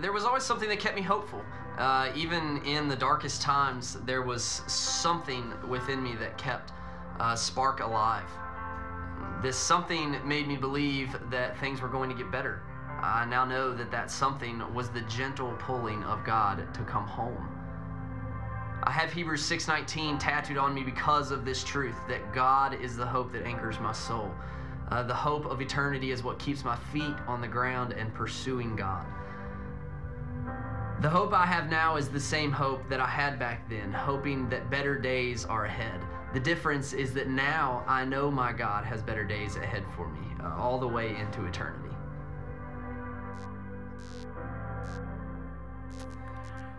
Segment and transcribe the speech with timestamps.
[0.00, 1.42] there was always something that kept me hopeful.
[1.78, 6.72] Uh, even in the darkest times, there was something within me that kept
[7.20, 8.28] uh, spark alive.
[9.42, 12.62] This something made me believe that things were going to get better.
[13.02, 17.48] I now know that that something was the gentle pulling of God to come home.
[18.84, 23.06] I have Hebrews 6:19 tattooed on me because of this truth that God is the
[23.06, 24.32] hope that anchors my soul.
[24.90, 28.76] Uh, the hope of eternity is what keeps my feet on the ground and pursuing
[28.76, 29.04] God.
[31.02, 34.48] The hope I have now is the same hope that I had back then, hoping
[34.48, 36.00] that better days are ahead.
[36.32, 40.26] The difference is that now I know my God has better days ahead for me,
[40.42, 41.85] uh, all the way into eternity.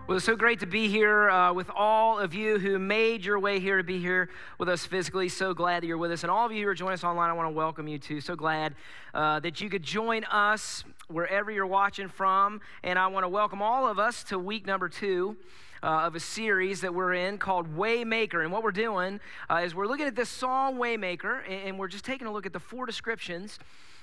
[0.07, 3.39] Well, it's so great to be here uh, with all of you who made your
[3.39, 5.27] way here to be here with us physically.
[5.27, 6.23] So glad that you're with us.
[6.23, 8.21] And all of you who are joining us online, I want to welcome you too.
[8.21, 8.75] So glad
[9.13, 12.61] uh, that you could join us wherever you're watching from.
[12.85, 15.35] And I want to welcome all of us to week number two.
[15.83, 18.41] Uh, of a series that we're in called Waymaker.
[18.41, 21.87] And what we're doing uh, is we're looking at this song Waymaker, and, and we're
[21.87, 23.59] just taking a look at the four descriptions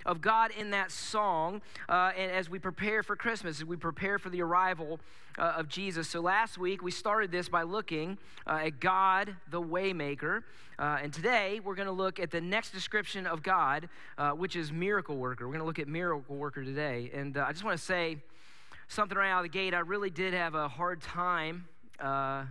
[0.07, 4.19] of God in that song uh, and as we prepare for Christmas, as we prepare
[4.19, 5.01] for the arrival
[5.39, 6.09] uh, of Jesus.
[6.09, 10.43] So last week we started this by looking uh, at God, the Waymaker.
[10.79, 13.89] Uh, and today we're going to look at the next description of God,
[14.19, 15.47] uh, which is miracle worker.
[15.47, 17.11] We're going to look at miracle worker today.
[17.15, 18.19] And I just want to say
[18.89, 19.75] something right out of the gate.
[19.75, 21.69] I really did have a hard time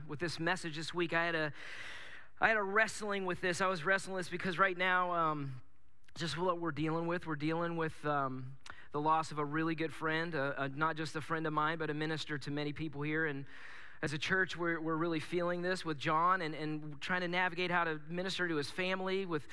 [0.07, 1.13] with this message this week.
[1.13, 1.53] I had a
[2.41, 3.61] I had a wrestling with this.
[3.61, 5.61] I was wrestling this because right now, um,
[6.15, 7.25] just what we're dealing with.
[7.25, 8.45] We're dealing with um,
[8.91, 11.79] the loss of a really good friend, uh, uh, not just a friend of mine,
[11.79, 13.25] but a minister to many people here.
[13.25, 13.45] And
[14.03, 17.71] as a church, we're, we're really feeling this with John and, and trying to navigate
[17.71, 19.47] how to minister to his family with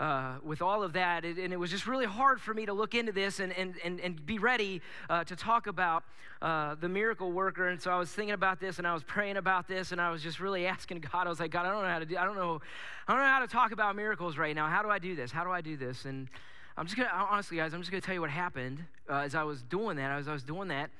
[0.00, 1.24] uh, with all of that.
[1.24, 3.74] It, and it was just really hard for me to look into this and, and,
[3.84, 6.04] and, and be ready uh, to talk about
[6.42, 7.68] uh, the miracle worker.
[7.68, 10.10] And so I was thinking about this and I was praying about this and I
[10.10, 12.16] was just really asking God, I was like, God, I don't know how to do,
[12.16, 12.60] I don't know,
[13.08, 14.66] I don't know how to talk about miracles right now.
[14.68, 15.30] How do I do this?
[15.32, 16.04] How do I do this?
[16.04, 16.28] And
[16.76, 19.44] I'm just gonna, honestly, guys, I'm just gonna tell you what happened uh, as I
[19.44, 20.10] was doing that.
[20.10, 20.90] As I was doing that,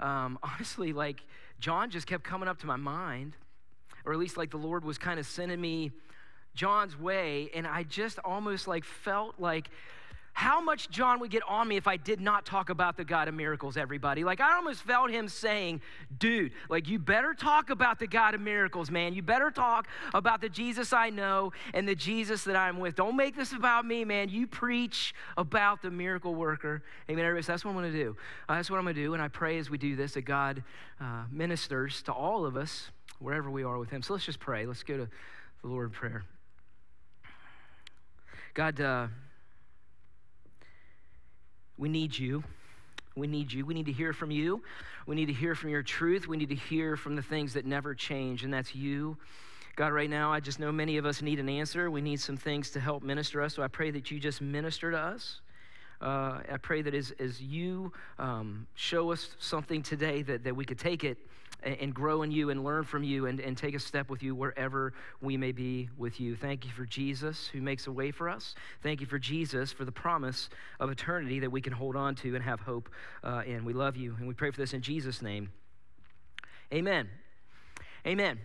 [0.00, 1.22] um, honestly, like
[1.60, 3.36] John just kept coming up to my mind,
[4.06, 5.92] or at least like the Lord was kind of sending me
[6.56, 9.70] John's way, and I just almost like felt like
[10.36, 13.26] how much John would get on me if I did not talk about the God
[13.26, 14.22] of miracles, everybody.
[14.22, 15.80] Like, I almost felt him saying,
[16.18, 19.14] dude, like, you better talk about the God of miracles, man.
[19.14, 22.96] You better talk about the Jesus I know and the Jesus that I'm with.
[22.96, 24.28] Don't make this about me, man.
[24.28, 26.82] You preach about the miracle worker.
[27.08, 27.42] Amen, everybody.
[27.42, 28.16] So that's what I'm going to do.
[28.46, 29.14] Uh, that's what I'm going to do.
[29.14, 30.62] And I pray as we do this that God
[31.00, 32.90] uh, ministers to all of us
[33.20, 34.02] wherever we are with him.
[34.02, 34.66] So let's just pray.
[34.66, 35.08] Let's go to
[35.62, 36.24] the Lord in prayer.
[38.56, 39.08] God, uh,
[41.76, 42.42] we need you.
[43.14, 43.66] We need you.
[43.66, 44.62] We need to hear from you.
[45.06, 46.26] We need to hear from your truth.
[46.26, 49.18] We need to hear from the things that never change, and that's you.
[49.76, 51.90] God, right now, I just know many of us need an answer.
[51.90, 53.52] We need some things to help minister us.
[53.52, 55.42] So I pray that you just minister to us.
[56.00, 60.64] Uh, I pray that as, as you um, show us something today, that, that we
[60.64, 61.18] could take it
[61.62, 64.34] and grow in you and learn from you and, and take a step with you
[64.34, 66.36] wherever we may be with you.
[66.36, 68.54] Thank you for Jesus who makes a way for us.
[68.82, 72.34] Thank you for Jesus for the promise of eternity that we can hold on to
[72.34, 72.88] and have hope
[73.24, 73.64] uh, in.
[73.64, 75.50] We love you and we pray for this in Jesus' name.
[76.72, 77.08] Amen.
[78.06, 78.38] Amen.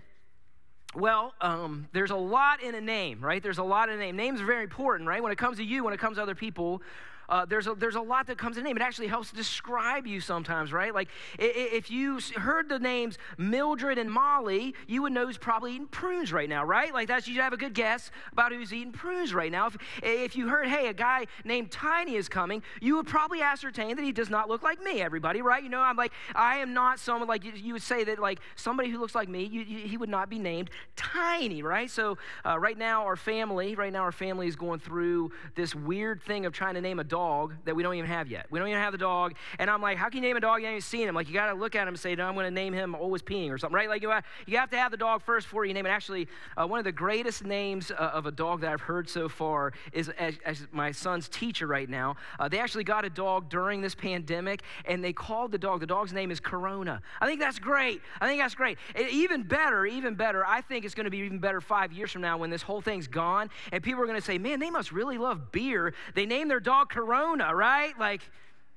[0.93, 3.41] Well, um, there's a lot in a name, right?
[3.41, 4.17] There's a lot in a name.
[4.17, 5.23] Names are very important, right?
[5.23, 6.81] When it comes to you, when it comes to other people,
[7.29, 8.77] uh, there's, a, there's a lot that comes in name.
[8.77, 10.93] It actually helps describe you sometimes, right?
[10.93, 11.09] Like
[11.39, 16.31] if you heard the names Mildred and Molly, you would know who's probably eating prunes
[16.31, 16.93] right now, right?
[16.93, 19.67] Like that's, you have a good guess about who's eating prunes right now.
[19.67, 23.95] If, if you heard, hey, a guy named Tiny is coming, you would probably ascertain
[23.95, 25.63] that he does not look like me, everybody, right?
[25.63, 28.39] You know, I'm like, I am not someone like you, you would say that like
[28.55, 31.89] somebody who looks like me, you, you, he would not be named Tiny, right?
[31.89, 36.21] So uh, right now, our family, right now, our family is going through this weird
[36.21, 38.47] thing of trying to name a dog that we don't even have yet.
[38.49, 39.35] We don't even have the dog.
[39.59, 41.13] And I'm like, how can you name a dog you haven't seen him?
[41.13, 42.95] Like, you got to look at him and say, no, I'm going to name him
[42.95, 43.89] Always Peeing or something, right?
[43.89, 44.13] Like, you,
[44.47, 45.89] you have to have the dog first before you name it.
[45.89, 49.27] Actually, uh, one of the greatest names uh, of a dog that I've heard so
[49.27, 52.15] far is as, as my son's teacher right now.
[52.39, 55.87] Uh, they actually got a dog during this pandemic, and they called the dog, the
[55.87, 57.01] dog's name is Corona.
[57.19, 58.01] I think that's great.
[58.21, 58.77] I think that's great.
[59.11, 62.21] even better, even better, I think it's going to be even better five years from
[62.21, 64.93] now when this whole thing's gone, and people are going to say, man, they must
[64.93, 65.93] really love beer.
[66.15, 67.97] They named their dog Corona Corona, right?
[67.99, 68.21] Like,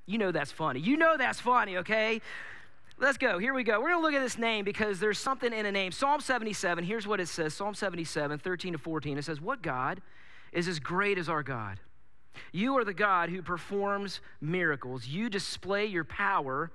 [0.07, 0.79] you know that's funny.
[0.79, 2.21] You know that's funny, okay?
[2.97, 3.37] Let's go.
[3.37, 3.79] Here we go.
[3.79, 5.91] We're going to look at this name because there's something in a name.
[5.91, 9.17] Psalm 77, here's what it says Psalm 77, 13 to 14.
[9.19, 10.01] It says, What God
[10.51, 11.79] is as great as our God?
[12.51, 15.07] You are the God who performs miracles.
[15.07, 16.71] You display your power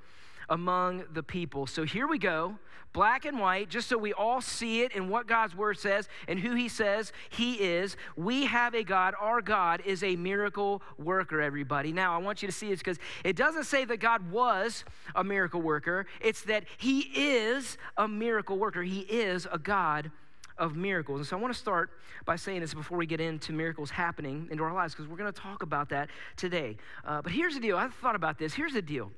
[0.51, 1.67] among the people.
[1.67, 2.59] So here we go,
[2.93, 6.41] black and white, just so we all see it and what God's word says and
[6.41, 7.97] who he says he is.
[8.17, 9.15] We have a God.
[9.19, 11.93] Our God is a miracle worker, everybody.
[11.93, 15.23] Now, I want you to see this because it doesn't say that God was a
[15.23, 18.83] miracle worker, it's that he is a miracle worker.
[18.83, 20.11] He is a God
[20.59, 21.21] of miracles.
[21.21, 21.91] And so I want to start
[22.27, 25.33] by saying this before we get into miracles happening into our lives, because we're going
[25.33, 26.77] to talk about that today.
[27.05, 28.53] Uh, but here's the deal I've thought about this.
[28.53, 29.11] Here's the deal.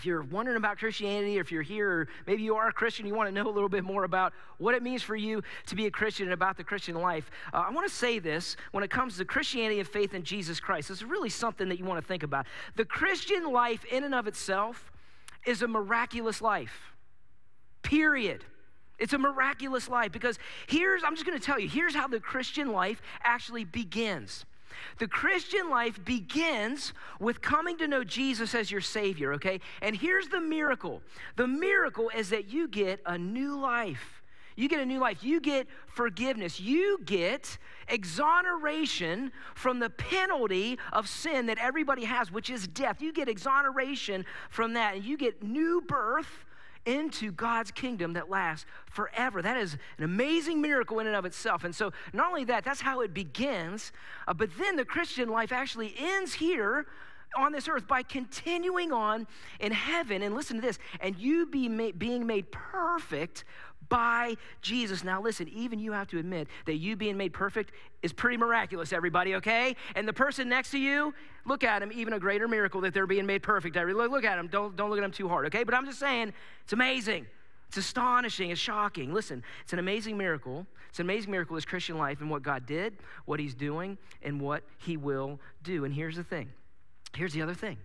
[0.00, 3.04] If you're wondering about Christianity, or if you're here, or maybe you are a Christian,
[3.04, 5.76] you want to know a little bit more about what it means for you to
[5.76, 8.82] be a Christian and about the Christian life, uh, I want to say this when
[8.82, 10.88] it comes to Christianity and faith in Jesus Christ.
[10.88, 12.46] It's really something that you want to think about.
[12.76, 14.90] The Christian life, in and of itself,
[15.44, 16.94] is a miraculous life,
[17.82, 18.42] period.
[18.98, 22.20] It's a miraculous life because here's, I'm just going to tell you, here's how the
[22.20, 24.46] Christian life actually begins.
[24.98, 29.60] The Christian life begins with coming to know Jesus as your Savior, okay?
[29.82, 31.02] And here's the miracle
[31.36, 34.22] the miracle is that you get a new life.
[34.56, 35.24] You get a new life.
[35.24, 36.60] You get forgiveness.
[36.60, 37.56] You get
[37.88, 43.00] exoneration from the penalty of sin that everybody has, which is death.
[43.00, 46.44] You get exoneration from that, and you get new birth
[46.86, 49.42] into God's kingdom that lasts forever.
[49.42, 51.64] That is an amazing miracle in and of itself.
[51.64, 53.92] And so, not only that, that's how it begins,
[54.26, 56.86] uh, but then the Christian life actually ends here
[57.36, 59.26] on this earth by continuing on
[59.60, 60.22] in heaven.
[60.22, 63.44] And listen to this and you be ma- being made perfect
[63.90, 65.04] by Jesus.
[65.04, 67.72] Now, listen, even you have to admit that you being made perfect
[68.02, 69.76] is pretty miraculous, everybody, okay?
[69.94, 71.12] And the person next to you,
[71.44, 73.76] look at him, even a greater miracle that they're being made perfect.
[73.76, 74.46] Look, look at him.
[74.46, 75.64] Don't, don't look at him too hard, okay?
[75.64, 76.32] But I'm just saying,
[76.64, 77.26] it's amazing.
[77.68, 78.50] It's astonishing.
[78.50, 79.12] It's shocking.
[79.12, 80.66] Listen, it's an amazing miracle.
[80.88, 82.96] It's an amazing miracle, this Christian life, and what God did,
[83.26, 85.84] what He's doing, and what He will do.
[85.84, 86.48] And here's the thing
[87.14, 87.76] here's the other thing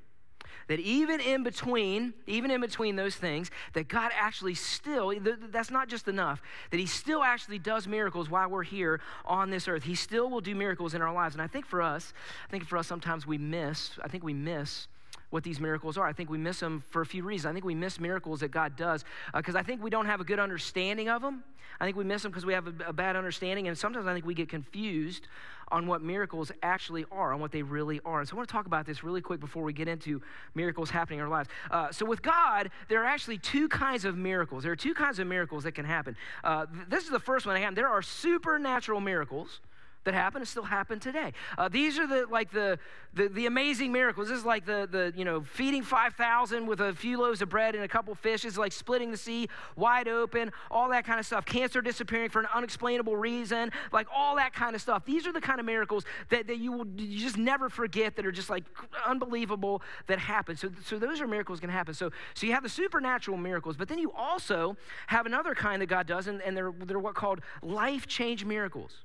[0.68, 5.14] that even in between, even in between those things, that God actually still,
[5.52, 6.42] that's not just enough,
[6.72, 9.84] that He still actually does miracles while we're here on this earth.
[9.84, 11.36] He still will do miracles in our lives.
[11.36, 12.14] And I think for us,
[12.48, 14.88] I think for us, sometimes we miss, I think we miss
[15.30, 16.08] what these miracles are.
[16.08, 17.50] I think we miss them for a few reasons.
[17.50, 19.04] I think we miss miracles that God does
[19.34, 21.44] because uh, I think we don't have a good understanding of them.
[21.80, 24.14] I think we miss them because we have a, a, bad understanding, and sometimes I
[24.14, 25.28] think we get confused
[25.70, 28.20] on what miracles actually are, on what they really are.
[28.20, 30.22] And so I want to talk about this really quick before we get into
[30.54, 31.50] miracles happening in our lives.
[31.72, 34.64] Uh, so with God, there are actually two kinds of miracles.
[34.64, 36.16] There are two kinds of miracles that can happen.
[36.44, 37.56] Uh, th- this is the first one.
[37.56, 39.60] Again, there are supernatural miracles
[40.06, 41.34] that happen and still happen today.
[41.58, 42.80] Uh, these are the like the,
[43.14, 44.30] the, the amazing miracles.
[44.30, 47.50] This is like the the you know feeding five thousand with a few loaves of
[47.50, 51.26] bread and a couple fishes, like splitting the sea wide open, all that kind of
[51.26, 51.46] stuff.
[51.46, 55.06] Cancer disappearing for an unexplainable reason, like all that kind of stuff.
[55.06, 58.26] These are the kind of miracles that, that you will you just never forget that
[58.26, 58.64] are just like
[59.06, 60.56] unbelievable that happen.
[60.56, 61.94] So so those are miracles can happen.
[61.94, 65.88] So so you have the supernatural miracles, but then you also have another kind that
[65.88, 69.05] God does, and, and they're they're what called life change miracles.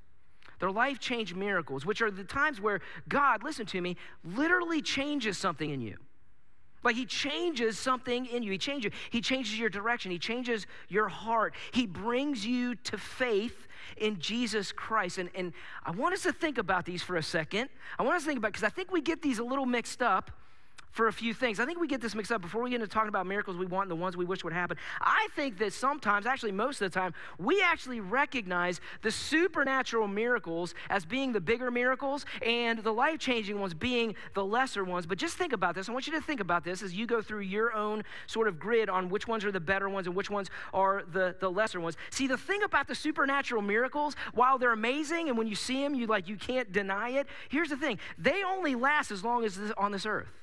[0.61, 5.39] They're life change miracles, which are the times where God, listen to me, literally changes
[5.39, 5.97] something in you.
[6.83, 8.53] Like he changes something in you.
[8.53, 10.11] He changes He changes your direction.
[10.11, 11.55] He changes your heart.
[11.73, 15.19] He brings you to faith in Jesus Christ.
[15.19, 15.53] And, and
[15.85, 17.69] I want us to think about these for a second.
[17.99, 20.01] I want us to think about because I think we get these a little mixed
[20.01, 20.31] up
[20.91, 21.61] for a few things.
[21.61, 23.67] I think we get this mixed up before we get into talking about miracles we
[23.67, 24.77] want and the ones we wish would happen.
[25.01, 30.75] I think that sometimes, actually, most of the time, we actually recognize the supernatural miracles
[30.89, 35.07] as being the bigger miracles and the life changing ones being the lesser ones.
[35.07, 35.89] But just think about this.
[35.89, 38.59] I want you to think about this as you go through your own sort of
[38.59, 41.81] grid on which ones are the better ones and which ones are the, the lesser
[41.81, 41.97] ones.
[42.11, 45.95] See, the thing about the supernatural miracles, while they're amazing and when you see them,
[45.95, 49.57] you like you can't deny it, here's the thing they only last as long as
[49.57, 50.40] this, on this earth.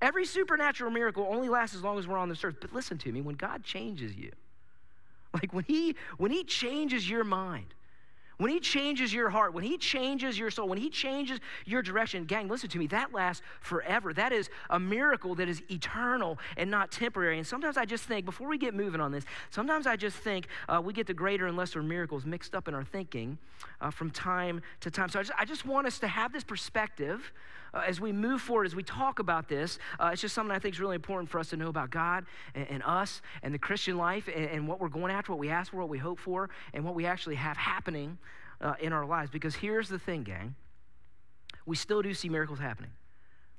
[0.00, 2.56] Every supernatural miracle only lasts as long as we're on this earth.
[2.60, 4.32] But listen to me, when God changes you,
[5.34, 7.74] like when he when he changes your mind,
[8.38, 12.24] when he changes your heart, when he changes your soul, when he changes your direction,
[12.24, 14.14] gang, listen to me, that lasts forever.
[14.14, 17.38] That is a miracle that is eternal and not temporary.
[17.38, 20.46] And sometimes I just think, before we get moving on this, sometimes I just think
[20.68, 23.38] uh, we get the greater and lesser miracles mixed up in our thinking
[23.80, 25.08] uh, from time to time.
[25.08, 27.32] So I just, I just want us to have this perspective
[27.78, 30.58] uh, as we move forward, as we talk about this, uh, it's just something I
[30.58, 33.58] think is really important for us to know about God and, and us and the
[33.58, 36.18] Christian life and, and, what we're going after, what we ask for, what we hope
[36.18, 38.18] for, and what we actually have happening
[38.60, 39.30] uh, in our lives.
[39.30, 40.54] Because here's the thing, gang
[41.66, 42.90] we still do see miracles happening.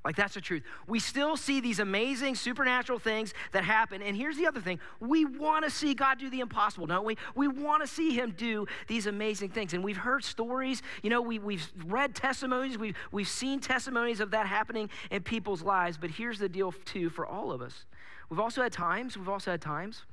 [0.02, 0.62] Like, that's the truth.
[0.86, 4.00] We still see these amazing supernatural things that happen.
[4.00, 7.18] And here's the other thing we want to see God do the impossible, don't we?
[7.34, 9.74] We want to see Him do these amazing things.
[9.74, 14.30] And we've heard stories, you know, we, we've read testimonies, we've, we've seen testimonies of
[14.30, 15.98] that happening in people's lives.
[15.98, 17.84] But here's the deal, too, for all of us.
[18.30, 20.04] We've also had times, we've also had times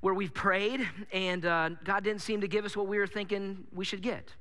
[0.00, 3.64] where we've prayed and uh, God didn't seem to give us what we were thinking
[3.72, 4.34] we should get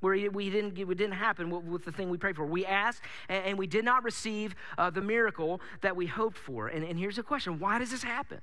[0.00, 2.44] where we didn't, it didn't happen with the thing we prayed for.
[2.44, 6.68] We asked and we did not receive uh, the miracle that we hoped for.
[6.68, 8.40] And, and here's the question why does this happen?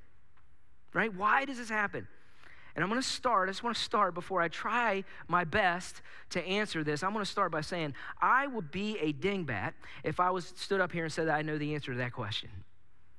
[0.93, 1.13] Right?
[1.13, 2.07] Why does this happen?
[2.75, 6.03] And I'm going to start, I just want to start before I try my best
[6.29, 7.01] to answer this.
[7.01, 9.73] I'm going to start by saying, I would be a dingbat
[10.03, 12.13] if I was stood up here and said that I know the answer to that
[12.13, 12.49] question.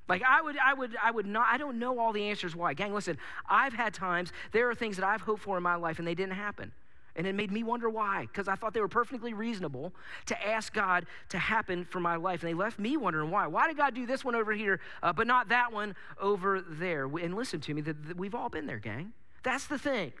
[0.07, 2.73] Like I would, I would, I would not, I don't know all the answers why.
[2.73, 3.17] Gang, listen,
[3.49, 6.15] I've had times, there are things that I've hoped for in my life and they
[6.15, 6.71] didn't happen.
[7.19, 9.93] And it made me wonder why, because I thought they were perfectly reasonable
[10.27, 12.41] to ask God to happen for my life.
[12.41, 13.45] And they left me wondering why.
[13.45, 17.07] Why did God do this one over here, uh, but not that one over there?
[17.07, 17.83] And listen to me,
[18.15, 19.11] we've all been there, gang.
[19.43, 20.13] That's the thing.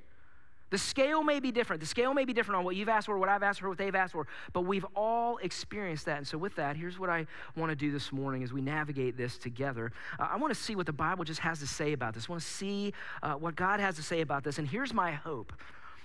[0.71, 1.79] The scale may be different.
[1.79, 3.77] The scale may be different on what you've asked for, what I've asked for, what
[3.77, 6.17] they've asked for, but we've all experienced that.
[6.17, 9.15] And so, with that, here's what I want to do this morning as we navigate
[9.15, 9.93] this together.
[10.19, 12.25] Uh, I want to see what the Bible just has to say about this.
[12.27, 14.59] I want to see uh, what God has to say about this.
[14.59, 15.53] And here's my hope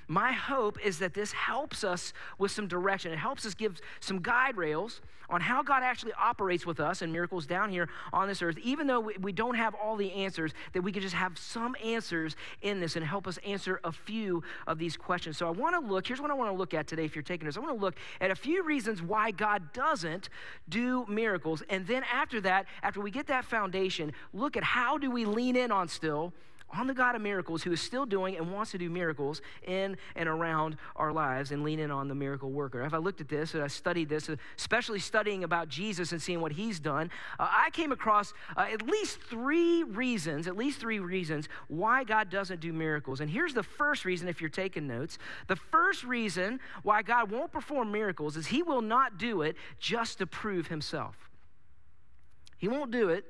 [0.09, 3.13] my hope is that this helps us with some direction.
[3.13, 7.13] It helps us give some guide rails on how God actually operates with us and
[7.13, 10.83] miracles down here on this earth, even though we don't have all the answers, that
[10.83, 14.79] we can just have some answers in this and help us answer a few of
[14.79, 15.39] these questions.
[15.39, 17.23] So I want to look, here's what I want to look at today if you're
[17.23, 17.57] taking this.
[17.57, 20.29] I want to look at a few reasons why God doesn't
[20.69, 21.63] do miracles.
[21.69, 25.57] And then after that, after we get that foundation, look at how do we lean
[25.57, 26.33] in on still
[26.75, 29.97] on the God of miracles who is still doing and wants to do miracles in
[30.17, 32.83] and around our lives and lean in on the miracle worker.
[32.83, 34.29] If I looked at this and I studied this,
[34.59, 38.83] especially studying about Jesus and seeing what he's done, uh, I came across uh, at
[38.83, 43.21] least three reasons, at least three reasons why God doesn't do miracles.
[43.21, 45.19] And here's the first reason if you're taking notes.
[45.47, 50.19] The first reason why God won't perform miracles is he will not do it just
[50.19, 51.31] to prove himself.
[52.59, 53.25] He won't do it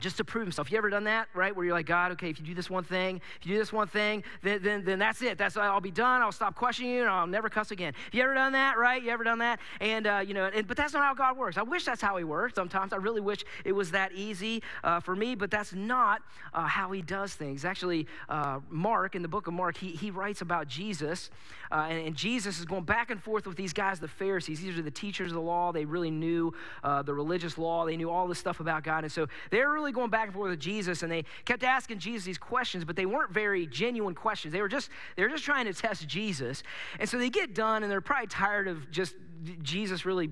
[0.00, 0.70] just to prove himself.
[0.70, 1.54] You ever done that, right?
[1.54, 3.72] Where you're like, God, okay, if you do this one thing, if you do this
[3.72, 5.38] one thing, then, then, then that's it.
[5.38, 6.22] That's I'll be done.
[6.22, 7.94] I'll stop questioning you, and I'll never cuss again.
[8.12, 9.02] You ever done that, right?
[9.02, 9.60] You ever done that?
[9.80, 11.56] And uh, you know, and, but that's not how God works.
[11.56, 12.54] I wish that's how He works.
[12.54, 16.22] Sometimes I really wish it was that easy uh, for me, but that's not
[16.54, 17.64] uh, how He does things.
[17.64, 21.30] Actually, uh, Mark in the book of Mark, he he writes about Jesus,
[21.70, 24.60] uh, and, and, Jesus is going back and forth with these guys, the Pharisees.
[24.60, 25.72] These are the teachers of the law.
[25.72, 26.52] They really knew
[26.84, 27.84] uh, the religious law.
[27.86, 30.34] They knew all this stuff about God, and so they're really really going back and
[30.34, 34.14] forth with Jesus, and they kept asking Jesus these questions, but they weren't very genuine
[34.14, 34.52] questions.
[34.52, 36.62] They were just they were just trying to test Jesus.
[36.98, 39.14] And so they get done, and they're probably tired of just
[39.62, 40.30] Jesus really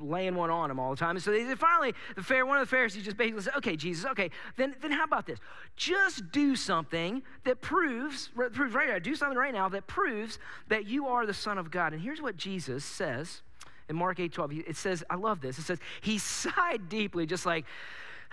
[0.00, 1.16] laying one on them all the time.
[1.16, 4.04] And so they finally, the fair, one of the Pharisees just basically said, okay, Jesus,
[4.10, 5.38] okay, then, then how about this?
[5.76, 10.86] Just do something that proves, proves right now, do something right now that proves that
[10.86, 11.92] you are the Son of God.
[11.92, 13.42] And here's what Jesus says
[13.88, 14.52] in Mark 8 12.
[14.66, 15.58] It says, I love this.
[15.58, 17.64] It says, He sighed deeply, just like,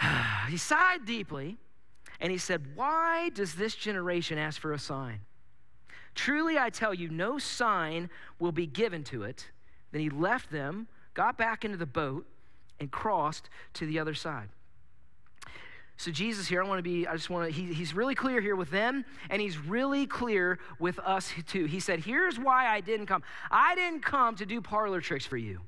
[0.50, 1.58] he sighed deeply
[2.20, 5.22] and he said, Why does this generation ask for a sign?
[6.14, 9.50] Truly, I tell you, no sign will be given to it.
[9.92, 12.26] Then he left them, got back into the boat,
[12.80, 14.50] and crossed to the other side.
[15.98, 18.42] So, Jesus here, I want to be, I just want to, he, he's really clear
[18.42, 21.66] here with them, and he's really clear with us too.
[21.66, 23.22] He said, Here's why I didn't come.
[23.52, 25.62] I didn't come to do parlor tricks for you.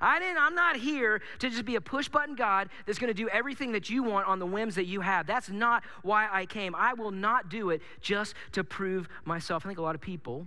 [0.00, 3.14] I didn't, I'm not here to just be a push button God that's going to
[3.14, 5.26] do everything that you want on the whims that you have.
[5.26, 6.74] That's not why I came.
[6.74, 9.64] I will not do it just to prove myself.
[9.64, 10.46] I think a lot of people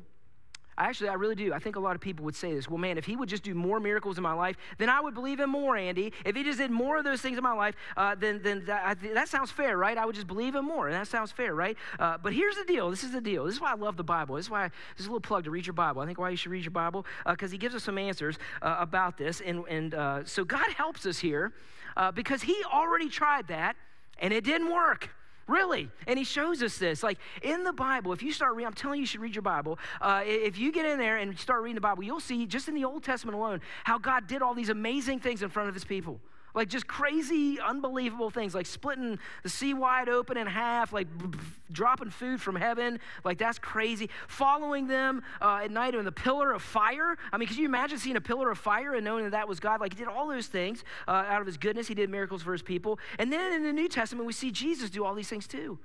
[0.77, 1.53] Actually, I really do.
[1.53, 2.69] I think a lot of people would say this.
[2.69, 5.13] Well, man, if he would just do more miracles in my life, then I would
[5.13, 6.13] believe him more, Andy.
[6.25, 8.97] If he just did more of those things in my life, uh, then, then that,
[9.13, 9.97] that, sounds fair, right?
[9.97, 11.77] I would just believe him more, and that sounds fair, right?
[11.99, 12.89] Uh, but here's the deal.
[12.89, 13.45] This is the deal.
[13.45, 14.35] This is why I love the Bible.
[14.35, 16.01] This is why, this is a little plug to read your Bible.
[16.01, 18.37] I think why you should read your Bible, because uh, he gives us some answers
[18.61, 19.41] uh, about this.
[19.41, 21.51] And, and uh, so God helps us here
[21.97, 23.75] uh, because he already tried that,
[24.19, 25.09] and it didn't work.
[25.47, 25.89] Really.
[26.07, 27.03] And he shows us this.
[27.03, 29.41] Like in the Bible, if you start reading, I'm telling you, you should read your
[29.41, 29.79] Bible.
[29.99, 32.75] Uh, if you get in there and start reading the Bible, you'll see just in
[32.75, 35.83] the Old Testament alone how God did all these amazing things in front of his
[35.83, 36.19] people.
[36.53, 41.07] Like just crazy, unbelievable things, like splitting the sea wide open in half, like
[41.71, 42.99] dropping food from heaven.
[43.23, 44.09] Like that's crazy.
[44.27, 47.17] Following them uh, at night in the pillar of fire.
[47.31, 49.59] I mean, could you imagine seeing a pillar of fire and knowing that that was
[49.59, 49.79] God?
[49.79, 51.87] Like he did all those things uh, out of his goodness.
[51.87, 52.99] He did miracles for his people.
[53.19, 55.79] And then in the New Testament, we see Jesus do all these things too.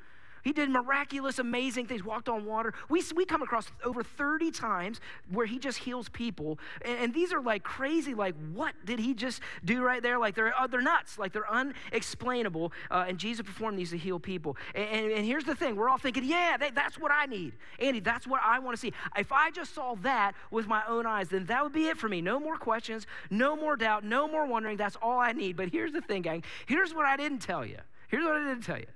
[0.47, 2.73] He did miraculous, amazing things, walked on water.
[2.88, 6.61] We, we come across over 30 times where he just heals people.
[6.85, 10.21] And, and these are like crazy, like, what did he just do right there?
[10.21, 12.73] Like, they're, uh, they're nuts, like, they're unexplainable.
[12.93, 14.57] Uh, and Jesus performed these to heal people.
[14.76, 17.55] And, and, and here's the thing we're all thinking, yeah, they, that's what I need.
[17.81, 18.93] Andy, that's what I want to see.
[19.19, 22.09] If I just saw that with my own eyes, then that would be it for
[22.09, 22.21] me.
[22.21, 24.76] No more questions, no more doubt, no more wondering.
[24.76, 25.57] That's all I need.
[25.57, 26.45] But here's the thing, gang.
[26.67, 27.79] Here's what I didn't tell you.
[28.07, 28.87] Here's what I didn't tell you.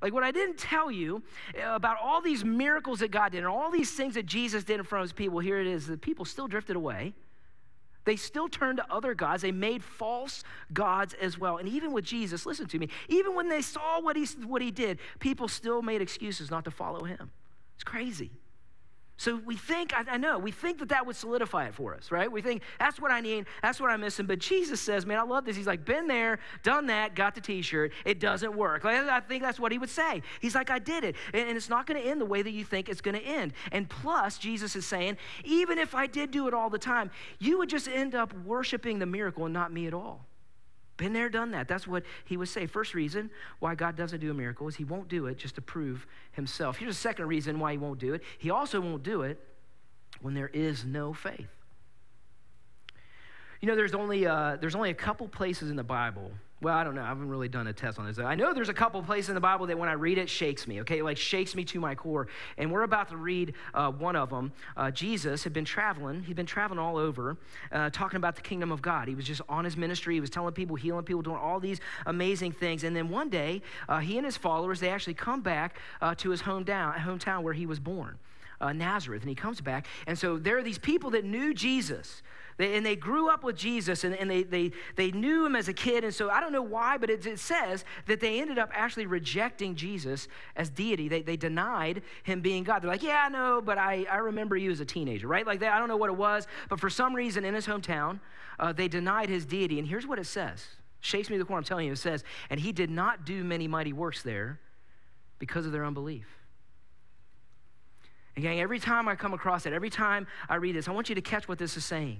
[0.00, 1.22] Like what I didn't tell you
[1.56, 4.78] uh, about all these miracles that God did and all these things that Jesus did
[4.78, 5.86] in front of his people, here it is.
[5.86, 7.14] The people still drifted away.
[8.04, 9.42] They still turned to other gods.
[9.42, 11.58] They made false gods as well.
[11.58, 14.70] And even with Jesus, listen to me, even when they saw what he, what he
[14.70, 17.30] did, people still made excuses not to follow him.
[17.74, 18.30] It's crazy.
[19.18, 22.12] So we think, I, I, know, we think that that would solidify it for us,
[22.12, 22.30] right?
[22.30, 24.26] We think that's what I need, that's what I'm missing.
[24.26, 25.56] But Jesus says, man, I love this.
[25.56, 27.92] He's like, been there, done that, got the t shirt.
[28.04, 28.84] It doesn't work.
[28.84, 30.22] Like, I think that's what he would say.
[30.40, 31.16] He's like, I did it.
[31.34, 33.26] And, and it's not going to end the way that you think it's going to
[33.26, 33.54] end.
[33.72, 37.10] And plus, Jesus is saying, even if I did do it all the time,
[37.40, 40.27] you would just end up worshiping the miracle and not me at all.
[40.98, 41.68] Been there, done that.
[41.68, 42.66] That's what he would say.
[42.66, 45.62] First reason why God doesn't do a miracle is he won't do it just to
[45.62, 46.76] prove himself.
[46.76, 48.22] Here's a second reason why he won't do it.
[48.36, 49.40] He also won't do it
[50.20, 51.46] when there is no faith.
[53.60, 56.82] You know, there's only, uh, there's only a couple places in the Bible well, I
[56.82, 57.02] don't know.
[57.02, 58.18] I haven't really done a test on this.
[58.18, 60.66] I know there's a couple places in the Bible that when I read it, shakes
[60.66, 61.02] me, okay?
[61.02, 62.26] Like shakes me to my core.
[62.56, 64.52] And we're about to read uh, one of them.
[64.76, 66.24] Uh, Jesus had been traveling.
[66.24, 67.36] He'd been traveling all over,
[67.70, 69.06] uh, talking about the kingdom of God.
[69.06, 70.14] He was just on his ministry.
[70.14, 72.82] He was telling people, healing people, doing all these amazing things.
[72.82, 76.30] And then one day, uh, he and his followers, they actually come back uh, to
[76.30, 78.18] his hometown, hometown where he was born.
[78.60, 79.86] Uh, Nazareth, and he comes back.
[80.08, 82.22] And so there are these people that knew Jesus.
[82.58, 85.68] They, and they grew up with Jesus and, and they, they, they knew him as
[85.68, 86.04] a kid.
[86.04, 89.06] And so I don't know why, but it, it says that they ended up actually
[89.06, 91.08] rejecting Jesus as deity.
[91.08, 92.82] They, they denied him being God.
[92.82, 95.46] They're like, yeah, I know, but I, I remember you as a teenager, right?
[95.46, 95.72] Like that.
[95.72, 98.18] I don't know what it was, but for some reason in his hometown,
[98.58, 99.78] uh, they denied his deity.
[99.78, 100.66] And here's what it says
[101.00, 101.56] shakes me to the core.
[101.56, 104.58] I'm telling you, it says, and he did not do many mighty works there
[105.38, 106.26] because of their unbelief.
[108.46, 111.14] And every time I come across it, every time I read this, I want you
[111.14, 112.18] to catch what this is saying.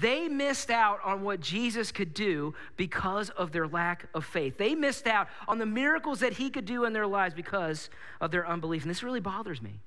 [0.00, 4.58] They missed out on what Jesus could do because of their lack of faith.
[4.58, 7.88] They missed out on the miracles that he could do in their lives because
[8.20, 8.82] of their unbelief.
[8.82, 9.80] And this really bothers me.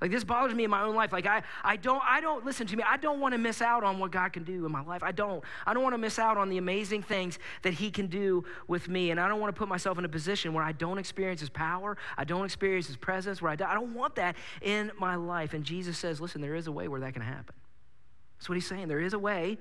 [0.00, 1.12] Like this bothers me in my own life.
[1.12, 2.84] Like I, I don't, I don't listen to me.
[2.86, 5.02] I don't want to miss out on what God can do in my life.
[5.02, 5.42] I don't.
[5.66, 8.88] I don't want to miss out on the amazing things that He can do with
[8.88, 9.10] me.
[9.10, 11.50] And I don't want to put myself in a position where I don't experience His
[11.50, 11.96] power.
[12.16, 13.42] I don't experience His presence.
[13.42, 15.54] Where I, don't, I don't want that in my life.
[15.54, 17.54] And Jesus says, listen, there is a way where that can happen.
[18.38, 18.88] That's what he's saying.
[18.88, 19.58] There is a way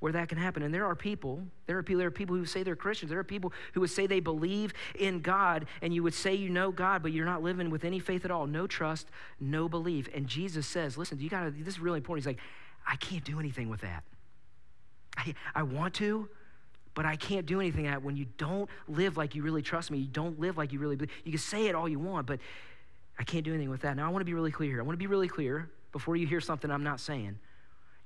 [0.00, 0.62] where that can happen.
[0.62, 3.10] And there are people, there are people, there are people who say they're Christians.
[3.10, 6.48] There are people who would say they believe in God, and you would say you
[6.48, 8.46] know God, but you're not living with any faith at all.
[8.46, 9.08] No trust,
[9.38, 10.08] no belief.
[10.14, 12.24] And Jesus says, listen, you gotta, this is really important.
[12.24, 12.42] He's like,
[12.86, 14.02] I can't do anything with that.
[15.16, 16.28] I, I want to,
[16.94, 19.98] but I can't do anything that when you don't live like you really trust me.
[19.98, 21.12] You don't live like you really believe.
[21.24, 22.40] You can say it all you want, but
[23.18, 23.96] I can't do anything with that.
[23.96, 24.80] Now, I want to be really clear here.
[24.80, 27.38] I want to be really clear before you hear something I'm not saying.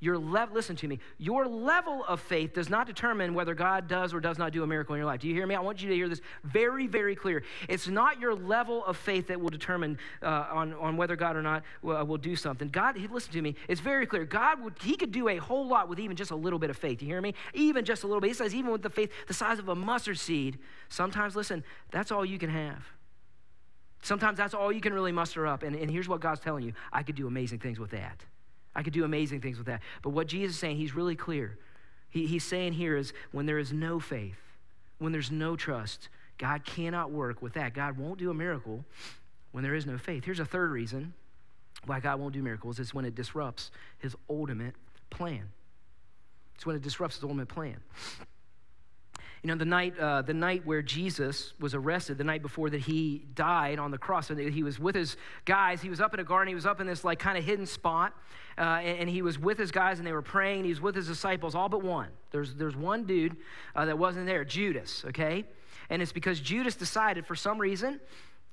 [0.00, 0.98] Your le- listen to me.
[1.18, 4.66] Your level of faith does not determine whether God does or does not do a
[4.66, 5.20] miracle in your life.
[5.20, 5.54] Do you hear me?
[5.54, 7.42] I want you to hear this very, very clear.
[7.68, 11.42] It's not your level of faith that will determine uh, on, on whether God or
[11.42, 12.68] not will, uh, will do something.
[12.68, 13.54] God, listen to me.
[13.68, 14.24] It's very clear.
[14.24, 16.76] God would, He could do a whole lot with even just a little bit of
[16.76, 16.98] faith.
[16.98, 17.34] Do you hear me?
[17.54, 18.28] Even just a little bit.
[18.28, 20.58] He says, even with the faith the size of a mustard seed.
[20.88, 22.84] Sometimes, listen, that's all you can have.
[24.02, 25.62] Sometimes that's all you can really muster up.
[25.62, 28.22] And, and here's what God's telling you I could do amazing things with that.
[28.74, 29.82] I could do amazing things with that.
[30.02, 31.58] But what Jesus is saying, he's really clear.
[32.10, 34.38] He, he's saying here is when there is no faith,
[34.98, 36.08] when there's no trust,
[36.38, 37.74] God cannot work with that.
[37.74, 38.84] God won't do a miracle
[39.52, 40.24] when there is no faith.
[40.24, 41.12] Here's a third reason
[41.86, 44.74] why God won't do miracles is when it disrupts his ultimate
[45.10, 45.48] plan.
[46.54, 47.76] It's when it disrupts his ultimate plan.
[49.44, 52.80] You know, the night, uh, the night where Jesus was arrested, the night before that
[52.80, 55.82] he died on the cross, and he was with his guys.
[55.82, 56.48] He was up in a garden.
[56.48, 58.14] He was up in this like kind of hidden spot,
[58.56, 60.64] uh, and, and, he was with his guys, and they were praying.
[60.64, 62.08] He was with his disciples, all but one.
[62.30, 63.36] There's there's one dude
[63.76, 65.04] uh, that wasn't there, Judas.
[65.08, 65.44] Okay,
[65.90, 68.00] and it's because Judas decided for some reason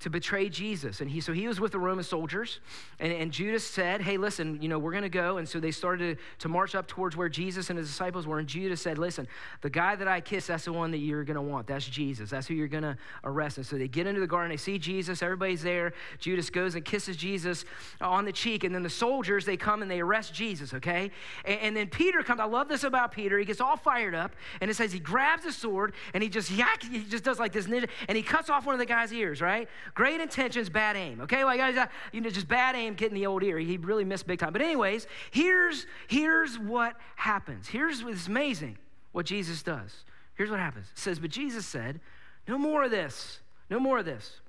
[0.02, 1.00] to betray Jesus.
[1.00, 2.60] And he, so he was with the Roman soldiers.
[3.00, 5.38] And, and Judas said, Hey, listen, you know, we're going to go.
[5.38, 8.40] And so they started to, to march up towards where Jesus and his disciples were.
[8.40, 9.28] And Judas said, Listen,
[9.62, 11.68] the guy that I kiss, that's the one that you're going to want.
[11.68, 12.32] That's Jesus.
[12.32, 13.58] That's who you're going to arrest.
[13.58, 14.50] And so they get into the garden.
[14.50, 15.22] They see Jesus.
[15.22, 15.94] Everybody's there.
[16.20, 17.64] Judas goes and kisses Jesus
[18.00, 18.64] on the cheek.
[18.64, 21.12] And then the soldiers, they come and they arrest Jesus, okay?
[21.46, 22.40] And, and then Peter comes.
[22.40, 23.38] I love this about Peter.
[23.38, 24.36] He gets all fired up.
[24.62, 27.52] And it says he grabs a sword and he just yak, he just does like
[27.52, 27.88] this ninja.
[28.08, 29.70] And he cuts off one of the guy's ears, right?
[29.94, 31.22] Great intentions, bad aim.
[31.22, 33.58] Okay, like uh, you know, just bad aim getting the old ear.
[33.60, 34.54] He really missed big time.
[34.54, 37.68] But anyways, here's here's what happens.
[37.68, 38.78] Here's what's amazing.
[39.12, 40.06] What Jesus does.
[40.36, 40.88] Here's what happens.
[40.94, 42.00] It says, but Jesus said,
[42.48, 43.42] "No more of this.
[43.70, 44.40] No more of this."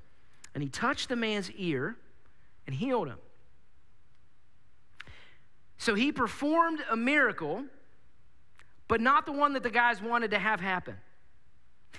[0.55, 1.97] And he touched the man's ear
[2.67, 3.19] and healed him.
[5.79, 7.65] So he performed a miracle,
[8.87, 10.97] but not the one that the guys wanted to have happen.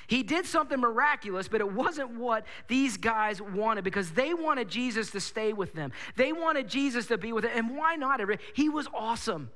[0.07, 5.11] He did something miraculous, but it wasn't what these guys wanted because they wanted Jesus
[5.11, 5.91] to stay with them.
[6.15, 7.53] They wanted Jesus to be with them.
[7.55, 8.19] And why not?
[8.53, 9.49] He was awesome.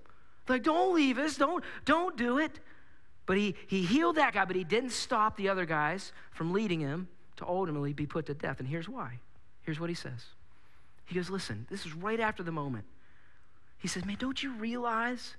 [0.47, 1.35] Like, don't leave us.
[1.35, 2.59] Don't, don't do it.
[3.25, 6.79] But he, he healed that guy, but he didn't stop the other guys from leading
[6.79, 8.59] him to ultimately be put to death.
[8.59, 9.19] And here's why.
[9.63, 10.25] Here's what he says.
[11.05, 12.85] He goes, Listen, this is right after the moment.
[13.79, 15.35] He says, Man, don't you realize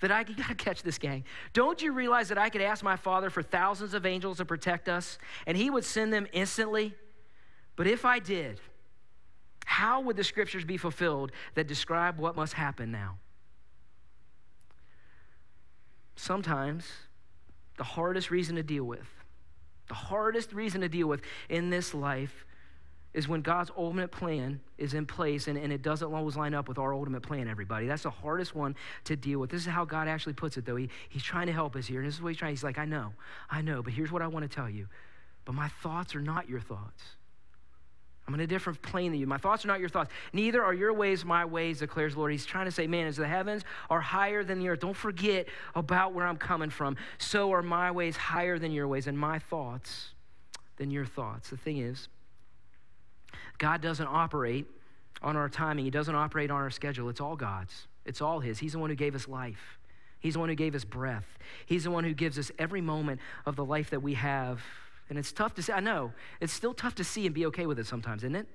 [0.00, 1.24] that I, gotta catch this gang.
[1.52, 4.88] Don't you realize that I could ask my father for thousands of angels to protect
[4.88, 6.94] us and he would send them instantly?
[7.76, 8.60] But if I did,
[9.64, 13.18] how would the scriptures be fulfilled that describe what must happen now?
[16.16, 16.86] Sometimes
[17.76, 19.06] the hardest reason to deal with,
[19.88, 22.46] the hardest reason to deal with in this life
[23.16, 26.68] is when God's ultimate plan is in place and, and it doesn't always line up
[26.68, 27.86] with our ultimate plan, everybody.
[27.86, 29.48] That's the hardest one to deal with.
[29.48, 30.76] This is how God actually puts it, though.
[30.76, 32.00] He, he's trying to help us here.
[32.00, 32.52] And this is what he's trying.
[32.52, 33.14] He's like, I know,
[33.50, 34.86] I know, but here's what I want to tell you.
[35.46, 37.02] But my thoughts are not your thoughts.
[38.28, 39.26] I'm in a different plane than you.
[39.26, 40.10] My thoughts are not your thoughts.
[40.34, 42.32] Neither are your ways my ways, declares the Lord.
[42.32, 45.46] He's trying to say, man, as the heavens are higher than the earth, don't forget
[45.74, 46.96] about where I'm coming from.
[47.16, 50.10] So are my ways higher than your ways, and my thoughts
[50.76, 51.48] than your thoughts.
[51.48, 52.08] The thing is,
[53.58, 54.66] God doesn't operate
[55.22, 57.08] on our timing, He doesn't operate on our schedule.
[57.08, 58.58] It's all God's, it's all His.
[58.58, 59.78] He's the one who gave us life,
[60.20, 61.26] He's the one who gave us breath,
[61.66, 64.60] He's the one who gives us every moment of the life that we have.
[65.08, 65.72] And it's tough to see.
[65.72, 66.12] I know.
[66.40, 68.48] It's still tough to see and be okay with it sometimes, isn't it?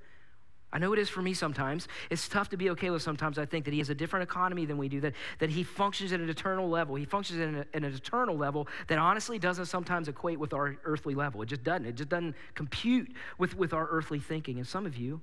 [0.74, 1.88] I know it is for me sometimes.
[2.10, 3.38] It's tough to be okay with sometimes.
[3.38, 6.14] I think that he has a different economy than we do, that, that he functions
[6.14, 6.96] at an eternal level.
[6.96, 10.78] He functions at an, at an eternal level that honestly doesn't sometimes equate with our
[10.86, 11.42] earthly level.
[11.42, 11.86] It just doesn't.
[11.86, 14.58] It just doesn't compute with, with our earthly thinking.
[14.58, 15.20] And some of you,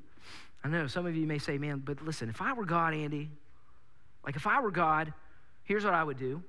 [0.63, 3.31] I know some of you may say, man, but listen, if I were God, Andy,
[4.27, 5.15] like if I were God,
[5.65, 6.43] here's what I would do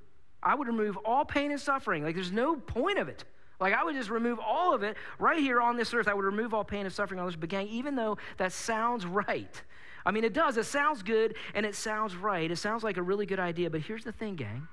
[0.44, 2.04] I would remove all pain and suffering.
[2.04, 3.24] Like there's no point of it.
[3.60, 6.08] Like I would just remove all of it right here on this earth.
[6.08, 9.06] I would remove all pain and suffering on this but gang, even though that sounds
[9.06, 9.62] right.
[10.06, 10.58] I mean, it does.
[10.58, 12.50] It sounds good and it sounds right.
[12.50, 13.70] It sounds like a really good idea.
[13.70, 14.68] But here's the thing, gang.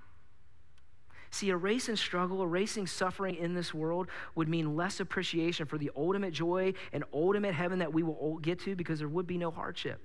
[1.31, 6.33] See, erasing struggle, erasing suffering in this world would mean less appreciation for the ultimate
[6.33, 10.01] joy and ultimate heaven that we will get to because there would be no hardship.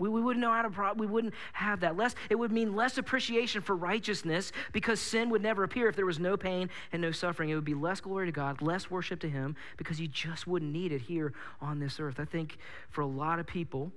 [0.00, 1.96] We, we wouldn't know how to, pro- we wouldn't have that.
[1.96, 6.06] Less, it would mean less appreciation for righteousness because sin would never appear if there
[6.06, 7.50] was no pain and no suffering.
[7.50, 10.72] It would be less glory to God, less worship to Him because you just wouldn't
[10.72, 12.20] need it here on this earth.
[12.20, 12.58] I think
[12.90, 13.92] for a lot of people,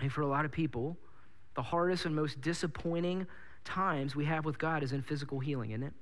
[0.00, 0.96] and for a lot of people,
[1.54, 3.26] the hardest and most disappointing
[3.64, 5.92] times we have with God is in physical healing, isn't it?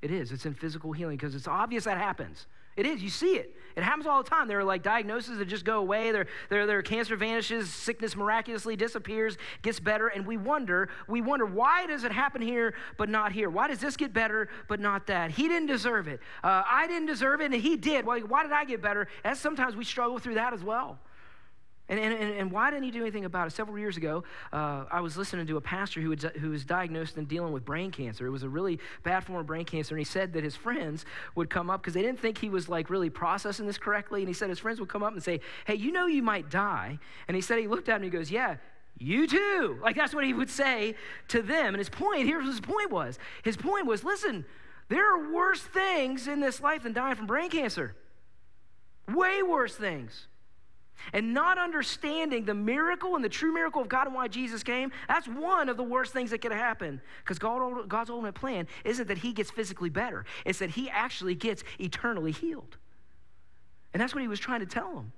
[0.00, 0.32] It is.
[0.32, 2.46] It's in physical healing because it's obvious that happens.
[2.76, 3.02] It is.
[3.02, 3.54] You see it.
[3.76, 4.48] It happens all the time.
[4.48, 6.12] There are like diagnoses that just go away.
[6.12, 11.46] There, there, there cancer vanishes, sickness miraculously disappears, gets better, and we wonder, we wonder
[11.46, 13.48] why does it happen here but not here?
[13.48, 15.30] Why does this get better but not that?
[15.30, 16.20] He didn't deserve it.
[16.44, 18.04] Uh, I didn't deserve it, and he did.
[18.04, 19.08] Why, why did I get better?
[19.24, 20.98] And sometimes we struggle through that as well.
[21.92, 23.50] And, and, and why didn't he do anything about it?
[23.50, 27.18] Several years ago, uh, I was listening to a pastor who was, who was diagnosed
[27.18, 28.26] and dealing with brain cancer.
[28.26, 29.94] It was a really bad form of brain cancer.
[29.94, 32.66] And he said that his friends would come up because they didn't think he was
[32.66, 34.22] like really processing this correctly.
[34.22, 36.48] And he said his friends would come up and say, Hey, you know you might
[36.48, 36.98] die.
[37.28, 38.56] And he said he looked at him and he goes, Yeah,
[38.96, 39.78] you too.
[39.82, 40.94] Like that's what he would say
[41.28, 41.74] to them.
[41.74, 43.18] And his point, here's what his point was.
[43.42, 44.46] His point was listen,
[44.88, 47.94] there are worse things in this life than dying from brain cancer.
[49.08, 50.28] Way worse things.
[51.12, 54.92] And not understanding the miracle and the true miracle of God and why Jesus came,
[55.08, 57.00] that's one of the worst things that could happen.
[57.24, 61.34] Because God, God's ultimate plan isn't that he gets physically better, it's that he actually
[61.34, 62.76] gets eternally healed.
[63.92, 65.12] And that's what he was trying to tell them.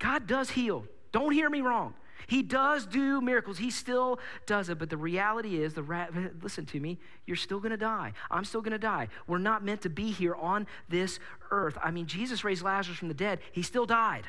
[0.00, 0.84] God does heal.
[1.12, 1.94] Don't hear me wrong.
[2.26, 3.58] He does do miracles.
[3.58, 4.78] He still does it.
[4.78, 6.08] But the reality is, the ra-
[6.42, 8.12] listen to me, you're still going to die.
[8.30, 9.08] I'm still going to die.
[9.26, 11.18] We're not meant to be here on this
[11.50, 11.76] earth.
[11.82, 13.40] I mean, Jesus raised Lazarus from the dead.
[13.52, 14.26] He still died.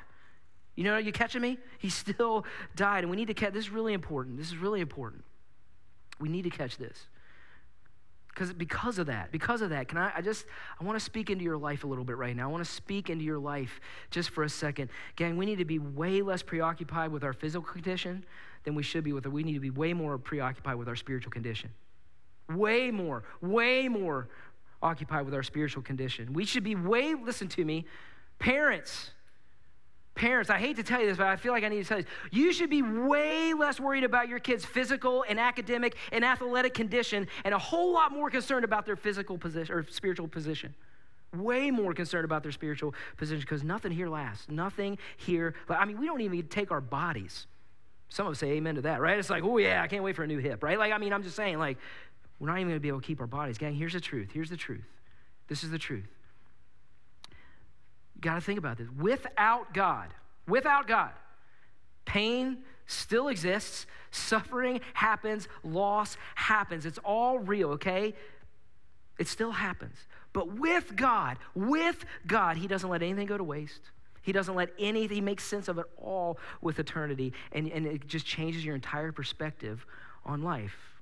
[0.75, 1.57] You know, you catching me?
[1.77, 3.03] He still died.
[3.03, 4.37] And we need to catch this is really important.
[4.37, 5.23] This is really important.
[6.19, 6.97] We need to catch this.
[8.29, 10.45] Because because of that, because of that, can I I just
[10.79, 12.49] I want to speak into your life a little bit right now.
[12.49, 14.89] I want to speak into your life just for a second.
[15.15, 18.25] Gang, we need to be way less preoccupied with our physical condition
[18.63, 19.29] than we should be with it.
[19.31, 21.69] We need to be way more preoccupied with our spiritual condition.
[22.49, 24.27] Way more, way more
[24.81, 26.33] occupied with our spiritual condition.
[26.33, 27.85] We should be way, listen to me,
[28.39, 29.11] Parents,
[30.15, 31.97] parents, I hate to tell you this, but I feel like I need to tell
[31.97, 32.13] you this.
[32.31, 37.27] You should be way less worried about your kids' physical and academic and athletic condition
[37.43, 40.73] and a whole lot more concerned about their physical position or spiritual position.
[41.35, 44.47] Way more concerned about their spiritual position because nothing here lasts.
[44.49, 45.53] Nothing here.
[45.69, 47.45] I mean, we don't even take our bodies.
[48.07, 49.19] Some of us say amen to that, right?
[49.19, 50.79] It's like, oh, yeah, I can't wait for a new hip, right?
[50.79, 51.77] Like, I mean, I'm just saying, like,
[52.39, 53.57] we're not even going to be able to keep our bodies.
[53.57, 54.29] Gang, here's the truth.
[54.31, 54.85] Here's the truth.
[55.47, 56.07] This is the truth.
[58.25, 58.87] Got to think about this.
[58.89, 60.09] Without God,
[60.47, 61.11] without God,
[62.05, 66.87] pain still exists, suffering happens, loss happens.
[66.87, 68.15] It's all real, okay?
[69.19, 69.95] It still happens.
[70.33, 73.91] But with God, with God, He doesn't let anything go to waste.
[74.23, 78.07] He doesn't let anything, He makes sense of it all with eternity, and, and it
[78.07, 79.85] just changes your entire perspective
[80.25, 80.94] on life.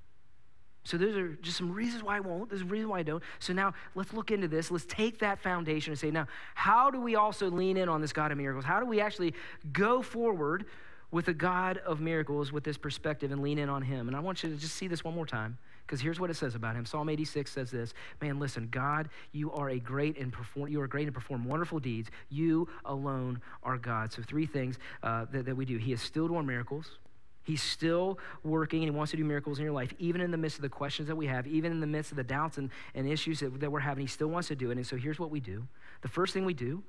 [0.84, 2.50] So those are just some reasons why I won't.
[2.50, 3.22] There's a reason why I don't.
[3.38, 4.70] So now let's look into this.
[4.70, 8.12] Let's take that foundation and say, now, how do we also lean in on this
[8.12, 8.66] God of miracles?
[8.66, 9.34] How do we actually
[9.72, 10.66] go forward
[11.10, 14.08] with a God of miracles with this perspective and lean in on Him?
[14.08, 15.56] And I want you to just see this one more time.
[15.86, 16.86] Because here's what it says about him.
[16.86, 17.92] Psalm 86 says this
[18.22, 21.78] Man, listen, God, you are a great and perform you are great and perform wonderful
[21.78, 22.10] deeds.
[22.30, 24.10] You alone are God.
[24.10, 25.76] So three things uh, that, that we do.
[25.76, 26.98] He is still doing miracles.
[27.44, 30.36] He's still working and he wants to do miracles in your life, even in the
[30.38, 32.70] midst of the questions that we have, even in the midst of the doubts and,
[32.94, 34.02] and issues that, that we're having.
[34.02, 34.78] He still wants to do it.
[34.78, 35.66] And so here's what we do
[36.00, 36.82] the first thing we do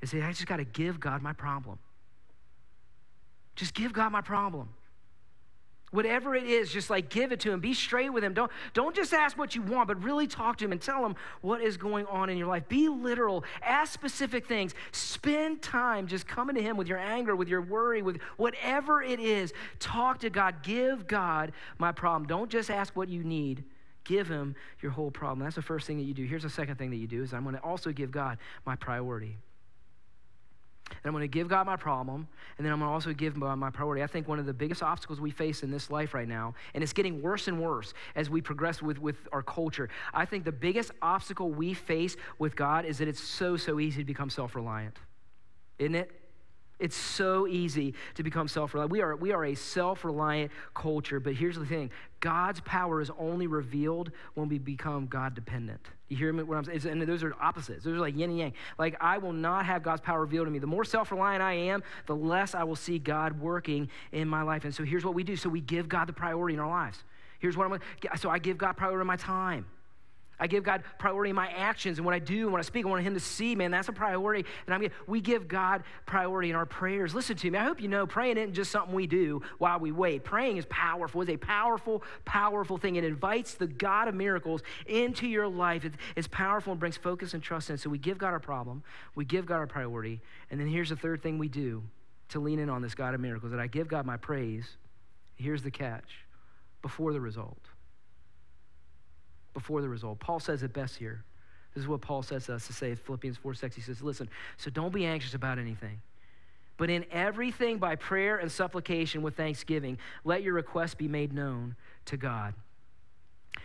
[0.00, 1.78] is say, I just got to give God my problem.
[3.54, 4.70] Just give God my problem.
[5.92, 7.60] Whatever it is, just like give it to him.
[7.60, 8.32] Be straight with him.
[8.32, 11.14] Don't, don't just ask what you want, but really talk to him and tell him
[11.42, 12.66] what is going on in your life.
[12.66, 13.44] Be literal.
[13.62, 14.74] Ask specific things.
[14.90, 19.20] Spend time just coming to him with your anger, with your worry, with whatever it
[19.20, 19.52] is.
[19.78, 20.62] Talk to God.
[20.62, 22.26] Give God my problem.
[22.26, 23.62] Don't just ask what you need.
[24.04, 25.40] Give him your whole problem.
[25.40, 26.24] That's the first thing that you do.
[26.24, 28.76] Here's the second thing that you do is I'm going to also give God my
[28.76, 29.36] priority.
[31.02, 32.28] And I'm going to give God my problem,
[32.58, 34.02] and then I'm going to also give my priority.
[34.02, 36.82] I think one of the biggest obstacles we face in this life right now, and
[36.82, 39.88] it's getting worse and worse as we progress with, with our culture.
[40.14, 44.02] I think the biggest obstacle we face with God is that it's so, so easy
[44.02, 44.98] to become self reliant.
[45.78, 46.10] Isn't it?
[46.78, 48.90] It's so easy to become self reliant.
[48.90, 53.10] We are, we are a self reliant culture, but here's the thing God's power is
[53.18, 55.86] only revealed when we become God dependent.
[56.12, 56.42] You hear me?
[56.42, 57.00] What I'm saying?
[57.00, 57.84] And those are opposites.
[57.84, 58.52] Those are like yin and yang.
[58.78, 60.58] Like, I will not have God's power revealed to me.
[60.58, 64.42] The more self reliant I am, the less I will see God working in my
[64.42, 64.66] life.
[64.66, 65.36] And so here's what we do.
[65.36, 67.02] So we give God the priority in our lives.
[67.38, 69.64] Here's what I'm so I give God priority in my time.
[70.40, 72.84] I give God priority in my actions and what I do and what I speak.
[72.84, 74.44] I want Him to see, man, that's a priority.
[74.66, 77.14] And I'm we give God priority in our prayers.
[77.14, 77.58] Listen to me.
[77.58, 80.24] I hope you know praying isn't just something we do while we wait.
[80.24, 81.22] Praying is powerful.
[81.22, 82.96] It's a powerful, powerful thing.
[82.96, 85.88] It invites the God of miracles into your life.
[86.16, 87.78] it's powerful and brings focus and trust in.
[87.78, 88.82] So we give God our problem,
[89.14, 91.82] we give God our priority, and then here's the third thing we do
[92.30, 94.76] to lean in on this God of miracles that I give God my praise.
[95.36, 96.24] Here's the catch
[96.80, 97.71] before the result
[99.54, 100.18] before the result.
[100.18, 101.24] Paul says it best here.
[101.74, 103.74] This is what Paul says to us to say Philippians 4 6.
[103.76, 106.00] He says, Listen, so don't be anxious about anything.
[106.76, 111.76] But in everything by prayer and supplication with thanksgiving, let your requests be made known
[112.06, 112.54] to God.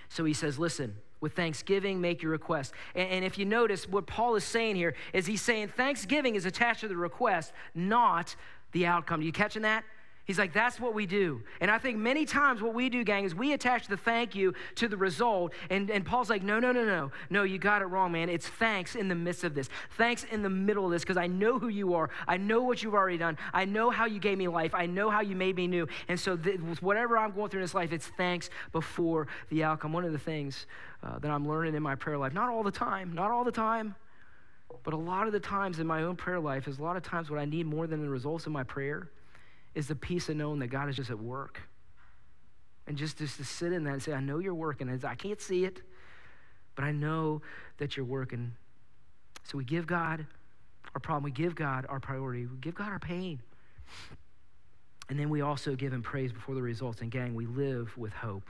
[0.10, 2.74] So he says, Listen, with thanksgiving, make your request.
[2.96, 6.46] And, and, if you notice, what Paul is saying here is he's saying thanksgiving is
[6.46, 8.36] attached to the request, not
[8.72, 9.22] the outcome.
[9.22, 9.84] Do you catching that?
[10.28, 11.42] He's like, that's what we do.
[11.62, 14.54] And I think many times what we do, gang, is we attach the thank you
[14.76, 15.54] to the result.
[15.70, 17.12] And, and Paul's like, no, no, no, no.
[17.30, 18.28] No, you got it wrong, man.
[18.28, 19.70] It's thanks in the midst of this.
[19.92, 22.10] Thanks in the middle of this because I know who you are.
[22.28, 23.38] I know what you've already done.
[23.54, 24.76] I know how you gave me life.
[24.76, 25.88] I know how you made me new.
[26.10, 29.94] And so, th- whatever I'm going through in this life, it's thanks before the outcome.
[29.94, 30.66] One of the things
[31.04, 33.52] uh, that I'm learning in my prayer life, not all the time, not all the
[33.52, 33.96] time,
[34.84, 37.04] but a lot of the times in my own prayer life is a lot of
[37.04, 39.10] times what I need more than the results of my prayer
[39.78, 41.62] is the peace of knowing that God is just at work.
[42.88, 44.90] And just, just to sit in that and say, I know you're working.
[45.04, 45.84] I can't see it,
[46.74, 47.44] but I know
[47.78, 48.54] that you're working.
[49.44, 50.26] So we give God
[50.96, 51.26] our problem.
[51.26, 52.48] We give God our priority.
[52.48, 53.40] We give God our pain.
[55.10, 57.02] And then we also give him praise before the results.
[57.02, 58.50] And gang, we live with hope.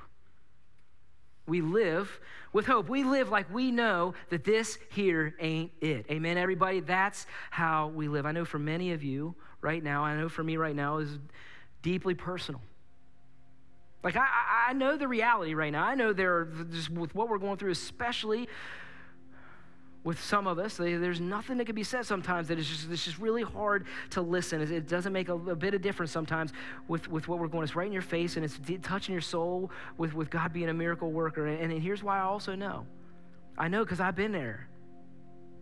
[1.47, 2.19] We live
[2.51, 2.89] with hope.
[2.89, 6.05] We live like we know that this here ain't it.
[6.11, 6.81] Amen, everybody?
[6.81, 8.25] That's how we live.
[8.25, 11.17] I know for many of you, right now, I know for me right now, is
[11.81, 12.61] deeply personal.
[14.03, 14.27] Like, I,
[14.67, 15.85] I know the reality right now.
[15.85, 18.49] I know there are, just with what we're going through, especially
[20.07, 23.03] with some of us, there's nothing that can be said sometimes that is just, it's
[23.03, 24.61] just really hard to listen.
[24.61, 26.53] It doesn't make a, a, bit of difference sometimes
[26.87, 27.65] with, with what we're going.
[27.65, 30.73] It's right in your face and it's touching your soul with, with God being a
[30.73, 31.47] miracle worker.
[31.47, 32.85] And, and here's why I also know
[33.57, 34.69] I know because I've been there.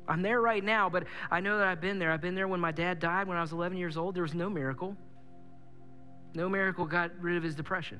[0.07, 2.11] I'm there right now, but I know that I've been there.
[2.11, 4.13] I've been there when my dad died when I was 11 years old.
[4.13, 4.95] There was no miracle.
[6.35, 7.99] No miracle got rid of his depression.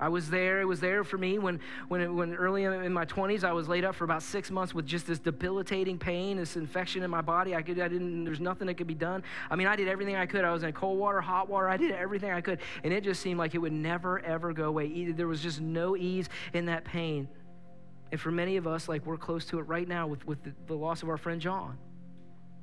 [0.00, 0.60] I was there.
[0.60, 3.84] It was there for me when, when, when early in my 20s, I was laid
[3.84, 7.54] up for about six months with just this debilitating pain, this infection in my body.
[7.54, 9.22] I, could, I didn't, there's nothing that could be done.
[9.48, 10.44] I mean, I did everything I could.
[10.44, 11.68] I was in cold water, hot water.
[11.68, 12.58] I did everything I could.
[12.82, 14.86] And it just seemed like it would never, ever go away.
[14.86, 17.28] Either There was just no ease in that pain.
[18.10, 20.52] And for many of us, like we're close to it right now with, with the,
[20.66, 21.78] the loss of our friend John.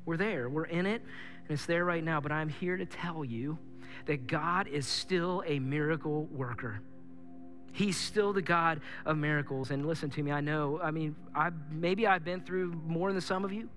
[0.06, 2.20] We're there, we're in it, and it's there right now.
[2.20, 3.58] But I'm here to tell you
[4.06, 6.82] that God is still a miracle worker.
[7.80, 9.72] He's still the God of miracles.
[9.72, 13.22] And listen to me, I know, I mean, I, maybe I've been through more than
[13.22, 13.70] some of you,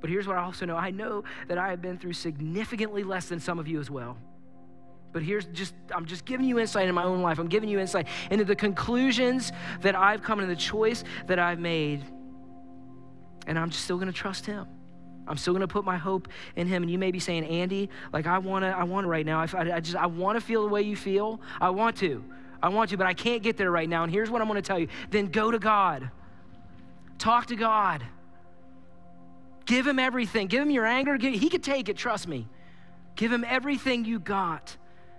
[0.00, 3.28] but here's what I also know I know that I have been through significantly less
[3.28, 4.16] than some of you as well.
[5.12, 7.38] But here's just, I'm just giving you insight in my own life.
[7.38, 9.52] I'm giving you insight into the conclusions
[9.82, 12.02] that I've come to, the choice that I've made.
[13.46, 14.66] And I'm just still going to trust Him.
[15.28, 16.84] I'm still going to put my hope in Him.
[16.84, 19.40] And you may be saying, Andy, like I want to, I want to right now.
[19.40, 21.42] I, I just, I want to feel the way you feel.
[21.60, 22.24] I want to.
[22.62, 24.02] I want to, but I can't get there right now.
[24.02, 24.88] And here's what I'm going to tell you.
[25.10, 26.10] Then go to God.
[27.18, 28.04] Talk to God.
[29.66, 30.46] Give Him everything.
[30.46, 31.16] Give Him your anger.
[31.16, 32.48] He could take it, trust me.
[33.16, 34.76] Give Him everything you got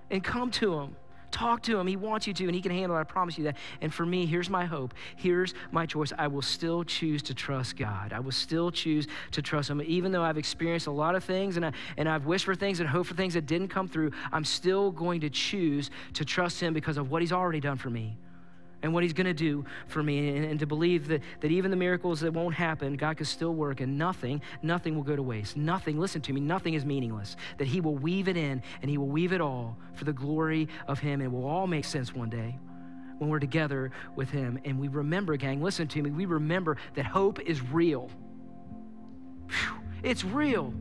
[0.09, 0.95] and come to Him.
[1.31, 1.87] Talk to him.
[1.87, 2.99] He wants you to, and he can handle it.
[2.99, 3.57] I promise you that.
[3.79, 4.93] And for me, here's my hope.
[5.15, 6.11] Here's my choice.
[6.17, 8.13] I will still choose to trust God.
[8.13, 9.81] I will still choose to trust him.
[9.85, 12.79] Even though I've experienced a lot of things and, I, and I've wished for things
[12.79, 16.59] and hoped for things that didn't come through, I'm still going to choose to trust
[16.59, 18.17] him because of what he's already done for me
[18.83, 21.71] and what he's going to do for me and, and, to believe that, that even
[21.71, 25.23] the miracles that won't happen god can still work and nothing nothing will go to
[25.23, 25.57] waste.
[25.57, 27.35] Nothing listen to me nothing is meaningless.
[27.57, 30.67] That he will weave it in and he will weave it all for the glory
[30.87, 32.57] of him and it will all make sense one day
[33.17, 34.59] when we're together with him.
[34.65, 38.09] And we remember gang listen to me we remember that hope is real.
[39.47, 40.73] Whew, it's real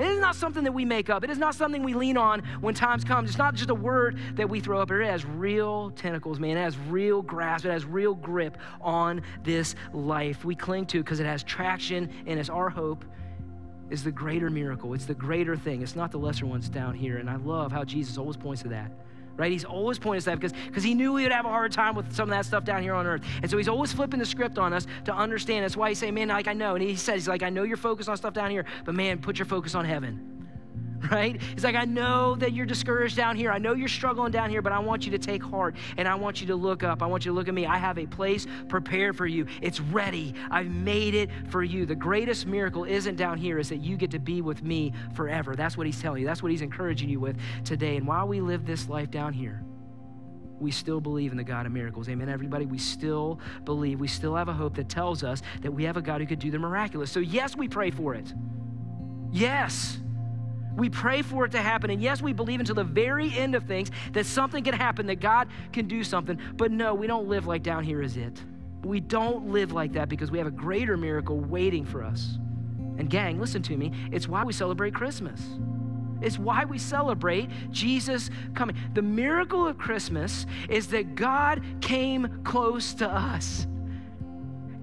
[0.00, 1.24] it is not something that we make up.
[1.24, 3.24] It is not something we lean on when times come.
[3.24, 4.90] It's not just a word that we throw up.
[4.90, 6.56] It has real tentacles, man.
[6.56, 7.64] It has real grasp.
[7.66, 12.38] It has real grip on this life we cling to because it has traction and
[12.38, 13.04] it's our hope
[13.90, 14.94] is the greater miracle.
[14.94, 15.82] It's the greater thing.
[15.82, 17.18] It's not the lesser ones down here.
[17.18, 18.92] And I love how Jesus always points to that
[19.40, 19.50] right?
[19.50, 21.94] He's always pointing us that because because he knew we would have a hard time
[21.94, 23.22] with some of that stuff down here on earth.
[23.42, 25.64] And so he's always flipping the script on us to understand.
[25.64, 26.74] That's why he's saying, man, like I know.
[26.74, 29.18] And he says, he's like, I know you're focused on stuff down here, but man,
[29.18, 30.39] put your focus on heaven
[31.10, 31.40] right?
[31.54, 33.50] He's like, I know that you're discouraged down here.
[33.50, 36.14] I know you're struggling down here, but I want you to take heart and I
[36.14, 37.02] want you to look up.
[37.02, 37.66] I want you to look at me.
[37.66, 39.46] I have a place prepared for you.
[39.62, 40.34] It's ready.
[40.50, 41.86] I've made it for you.
[41.86, 45.56] The greatest miracle isn't down here, is that you get to be with me forever.
[45.56, 46.26] That's what he's telling you.
[46.26, 47.96] That's what he's encouraging you with today.
[47.96, 49.62] And while we live this life down here,
[50.58, 52.08] we still believe in the God of miracles.
[52.08, 52.66] Amen, everybody.
[52.66, 53.98] We still believe.
[53.98, 56.38] We still have a hope that tells us that we have a God who could
[56.38, 57.10] do the miraculous.
[57.10, 58.32] So, yes, we pray for it.
[59.32, 59.98] Yes.
[60.76, 61.90] We pray for it to happen.
[61.90, 65.20] And yes, we believe until the very end of things that something can happen, that
[65.20, 66.38] God can do something.
[66.56, 68.42] But no, we don't live like down here is it.
[68.82, 72.38] We don't live like that because we have a greater miracle waiting for us.
[72.98, 73.92] And, gang, listen to me.
[74.10, 75.40] It's why we celebrate Christmas.
[76.20, 78.76] It's why we celebrate Jesus coming.
[78.94, 83.66] The miracle of Christmas is that God came close to us.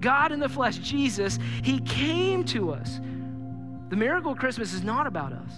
[0.00, 3.00] God in the flesh, Jesus, He came to us.
[3.88, 5.52] The miracle of Christmas is not about us.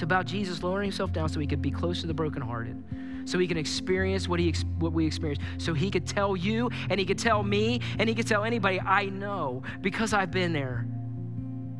[0.00, 2.82] It's about Jesus lowering himself down so he could be close to the brokenhearted,
[3.26, 6.98] so he can experience what, he, what we experience, so he could tell you and
[6.98, 10.86] he could tell me and he could tell anybody, I know because I've been there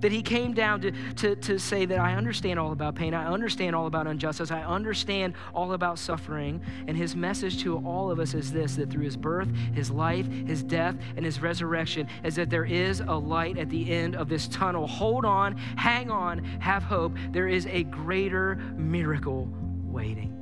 [0.00, 3.14] that he came down to, to, to say that I understand all about pain.
[3.14, 4.50] I understand all about injustice.
[4.50, 6.60] I understand all about suffering.
[6.86, 10.26] And his message to all of us is this that through his birth, his life,
[10.26, 14.28] his death, and his resurrection, is that there is a light at the end of
[14.28, 14.86] this tunnel.
[14.86, 17.12] Hold on, hang on, have hope.
[17.30, 19.48] There is a greater miracle
[19.84, 20.39] waiting.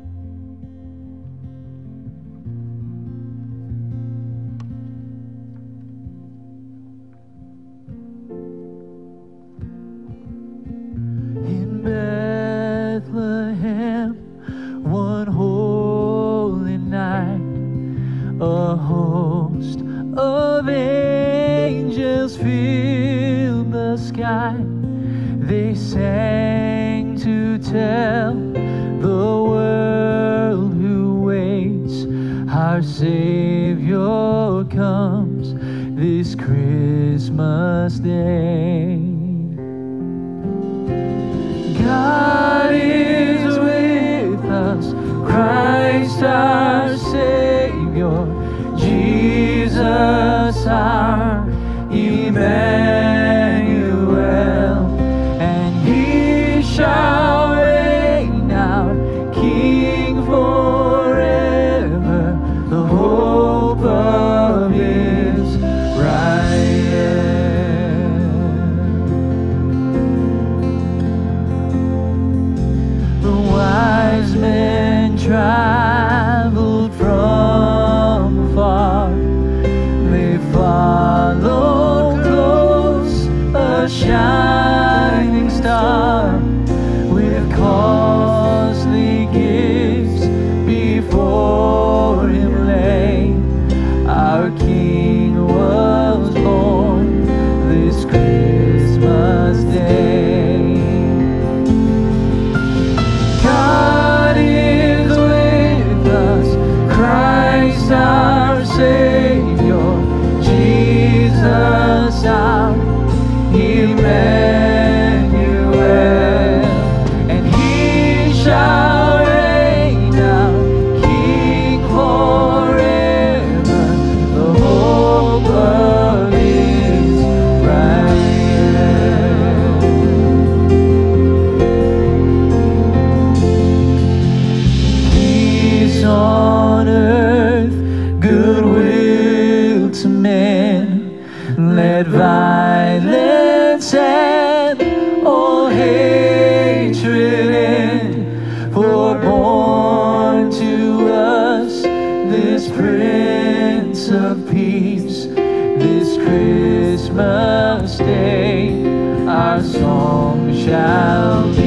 [141.58, 156.16] Let violence and all hatred end, for born to us this Prince of Peace, this
[156.18, 161.57] Christmas day, our song shall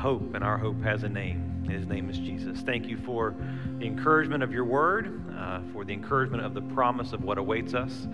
[0.00, 1.66] hope, and our hope has a name.
[1.68, 2.60] His name is Jesus.
[2.60, 3.34] Thank you for
[3.78, 7.74] the encouragement of your word, uh, for the encouragement of the promise of what awaits
[7.74, 8.08] us.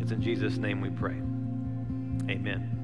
[0.00, 1.16] It's in Jesus' name we pray.
[2.30, 2.83] Amen.